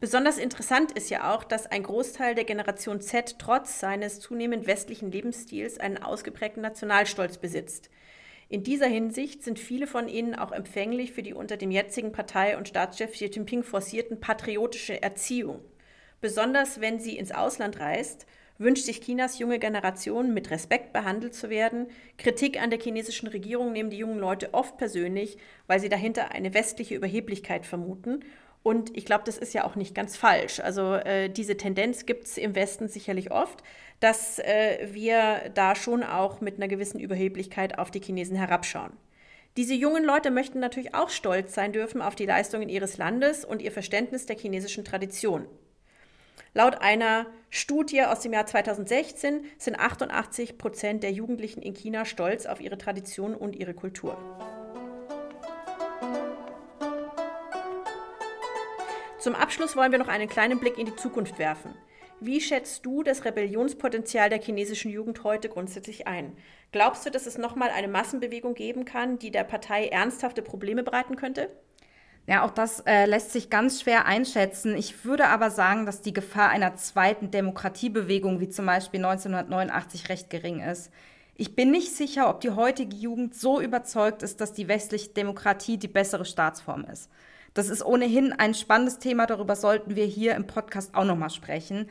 [0.00, 5.12] Besonders interessant ist ja auch, dass ein Großteil der Generation Z trotz seines zunehmend westlichen
[5.12, 7.90] Lebensstils einen ausgeprägten Nationalstolz besitzt.
[8.48, 12.56] In dieser Hinsicht sind viele von ihnen auch empfänglich für die unter dem jetzigen Partei-
[12.56, 15.60] und Staatschef Xi Jinping forcierten patriotische Erziehung.
[16.22, 21.50] Besonders wenn sie ins Ausland reist, wünscht sich Chinas junge Generation, mit Respekt behandelt zu
[21.50, 21.88] werden.
[22.16, 26.54] Kritik an der chinesischen Regierung nehmen die jungen Leute oft persönlich, weil sie dahinter eine
[26.54, 28.20] westliche Überheblichkeit vermuten.
[28.62, 30.60] Und ich glaube, das ist ja auch nicht ganz falsch.
[30.60, 33.60] Also äh, diese Tendenz gibt es im Westen sicherlich oft,
[33.98, 38.92] dass äh, wir da schon auch mit einer gewissen Überheblichkeit auf die Chinesen herabschauen.
[39.56, 43.60] Diese jungen Leute möchten natürlich auch stolz sein dürfen auf die Leistungen ihres Landes und
[43.60, 45.46] ihr Verständnis der chinesischen Tradition.
[46.54, 52.44] Laut einer Studie aus dem Jahr 2016 sind 88 Prozent der Jugendlichen in China stolz
[52.44, 54.18] auf ihre Tradition und ihre Kultur.
[59.18, 61.74] Zum Abschluss wollen wir noch einen kleinen Blick in die Zukunft werfen.
[62.20, 66.36] Wie schätzt du das Rebellionspotenzial der chinesischen Jugend heute grundsätzlich ein?
[66.70, 71.16] Glaubst du, dass es nochmal eine Massenbewegung geben kann, die der Partei ernsthafte Probleme bereiten
[71.16, 71.48] könnte?
[72.26, 74.76] Ja, auch das äh, lässt sich ganz schwer einschätzen.
[74.76, 80.30] Ich würde aber sagen, dass die Gefahr einer zweiten Demokratiebewegung wie zum Beispiel 1989 recht
[80.30, 80.90] gering ist.
[81.34, 85.78] Ich bin nicht sicher, ob die heutige Jugend so überzeugt ist, dass die westliche Demokratie
[85.78, 87.10] die bessere Staatsform ist.
[87.54, 91.88] Das ist ohnehin ein spannendes Thema, darüber sollten wir hier im Podcast auch nochmal sprechen.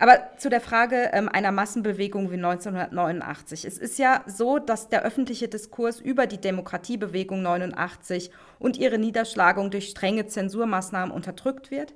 [0.00, 3.64] Aber zu der Frage ähm, einer Massenbewegung wie 1989.
[3.64, 9.70] Es ist ja so, dass der öffentliche Diskurs über die Demokratiebewegung 89 und ihre Niederschlagung
[9.70, 11.94] durch strenge Zensurmaßnahmen unterdrückt wird.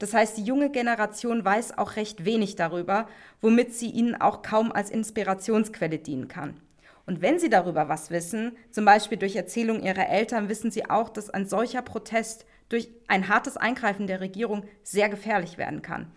[0.00, 3.06] Das heißt, die junge Generation weiß auch recht wenig darüber,
[3.40, 6.60] womit sie ihnen auch kaum als Inspirationsquelle dienen kann.
[7.06, 11.08] Und wenn sie darüber was wissen, zum Beispiel durch Erzählungen ihrer Eltern, wissen sie auch,
[11.08, 16.10] dass ein solcher Protest durch ein hartes Eingreifen der Regierung sehr gefährlich werden kann.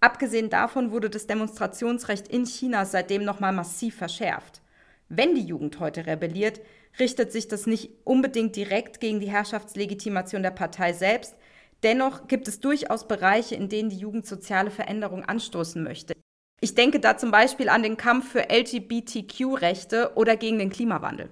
[0.00, 4.60] Abgesehen davon wurde das Demonstrationsrecht in China seitdem nochmal massiv verschärft.
[5.08, 6.60] Wenn die Jugend heute rebelliert,
[6.98, 11.34] richtet sich das nicht unbedingt direkt gegen die Herrschaftslegitimation der Partei selbst.
[11.82, 16.14] Dennoch gibt es durchaus Bereiche, in denen die Jugend soziale Veränderungen anstoßen möchte.
[16.60, 21.28] Ich denke da zum Beispiel an den Kampf für LGBTQ-Rechte oder gegen den Klimawandel.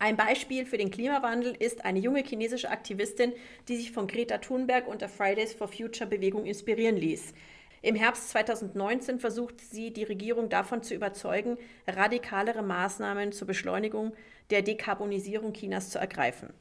[0.00, 3.32] Ein Beispiel für den Klimawandel ist eine junge chinesische Aktivistin,
[3.68, 7.32] die sich von Greta Thunberg und der Fridays for Future Bewegung inspirieren ließ.
[7.84, 14.14] Im Herbst 2019 versucht sie, die Regierung davon zu überzeugen, radikalere Maßnahmen zur Beschleunigung
[14.50, 16.54] der Dekarbonisierung Chinas zu ergreifen.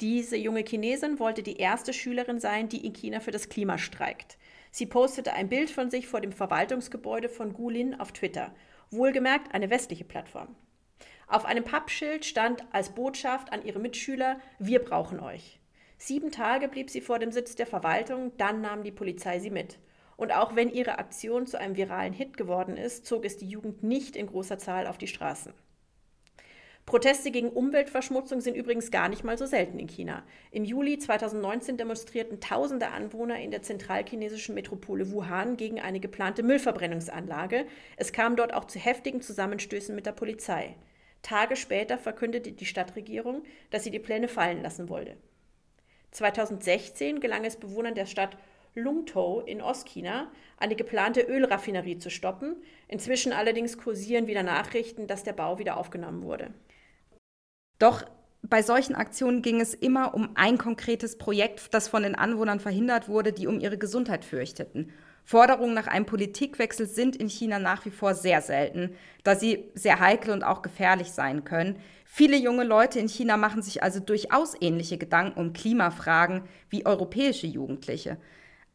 [0.00, 4.38] Diese junge Chinesin wollte die erste Schülerin sein, die in China für das Klima streikt.
[4.70, 8.54] Sie postete ein Bild von sich vor dem Verwaltungsgebäude von Gulin auf Twitter.
[8.92, 10.54] Wohlgemerkt eine westliche Plattform.
[11.26, 15.58] Auf einem Pappschild stand als Botschaft an ihre Mitschüler, wir brauchen euch.
[15.96, 19.78] Sieben Tage blieb sie vor dem Sitz der Verwaltung, dann nahm die Polizei sie mit.
[20.18, 23.84] Und auch wenn ihre Aktion zu einem viralen Hit geworden ist, zog es die Jugend
[23.84, 25.54] nicht in großer Zahl auf die Straßen.
[26.86, 30.24] Proteste gegen Umweltverschmutzung sind übrigens gar nicht mal so selten in China.
[30.50, 37.66] Im Juli 2019 demonstrierten tausende Anwohner in der zentralchinesischen Metropole Wuhan gegen eine geplante Müllverbrennungsanlage.
[37.96, 40.74] Es kam dort auch zu heftigen Zusammenstößen mit der Polizei.
[41.22, 45.16] Tage später verkündete die Stadtregierung, dass sie die Pläne fallen lassen wollte.
[46.10, 48.36] 2016 gelang es Bewohnern der Stadt
[48.74, 52.56] Lungtou in Ostchina, eine geplante Ölraffinerie zu stoppen.
[52.88, 56.52] Inzwischen allerdings kursieren wieder Nachrichten, dass der Bau wieder aufgenommen wurde.
[57.78, 58.04] Doch
[58.42, 63.08] bei solchen Aktionen ging es immer um ein konkretes Projekt, das von den Anwohnern verhindert
[63.08, 64.92] wurde, die um ihre Gesundheit fürchteten.
[65.24, 68.94] Forderungen nach einem Politikwechsel sind in China nach wie vor sehr selten,
[69.24, 71.78] da sie sehr heikel und auch gefährlich sein können.
[72.06, 77.46] Viele junge Leute in China machen sich also durchaus ähnliche Gedanken um Klimafragen wie europäische
[77.46, 78.16] Jugendliche.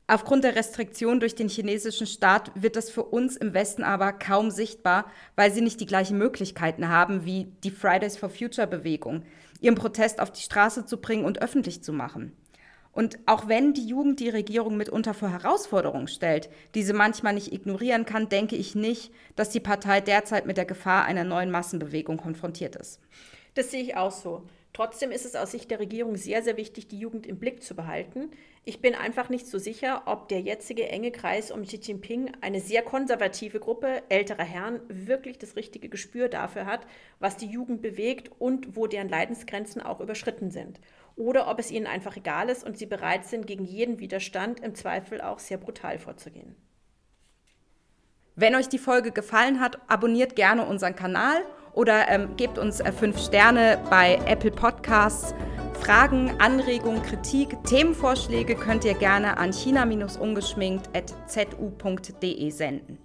[0.06, 4.52] Aufgrund der Restriktion durch den chinesischen Staat wird das für uns im Westen aber kaum
[4.52, 5.06] sichtbar,
[5.38, 9.24] weil sie nicht die gleichen Möglichkeiten haben wie die Fridays for Future Bewegung,
[9.62, 12.36] ihren Protest auf die Straße zu bringen und öffentlich zu machen.
[12.92, 17.52] Und auch wenn die Jugend die Regierung mitunter vor Herausforderungen stellt, die sie manchmal nicht
[17.52, 22.18] ignorieren kann, denke ich nicht, dass die Partei derzeit mit der Gefahr einer neuen Massenbewegung
[22.18, 23.00] konfrontiert ist.
[23.56, 24.44] Das sehe ich auch so.
[24.74, 27.76] Trotzdem ist es aus Sicht der Regierung sehr, sehr wichtig, die Jugend im Blick zu
[27.76, 28.32] behalten.
[28.66, 32.62] Ich bin einfach nicht so sicher, ob der jetzige enge Kreis um Xi Jinping, eine
[32.62, 36.88] sehr konservative Gruppe älterer Herren, wirklich das richtige Gespür dafür hat,
[37.20, 40.80] was die Jugend bewegt und wo deren Leidensgrenzen auch überschritten sind.
[41.18, 44.76] Oder ob es ihnen einfach egal ist und sie bereit sind, gegen jeden Widerstand im
[44.76, 46.56] Zweifel auch sehr brutal vorzugehen.
[48.36, 51.44] Wenn euch die Folge gefallen hat, abonniert gerne unseren Kanal
[51.74, 55.36] oder ähm, gebt uns äh, fünf Sterne bei Apple Podcasts.
[55.80, 63.00] Fragen, Anregungen, Kritik, Themenvorschläge könnt ihr gerne an china-ungeschminkt.zu.de senden.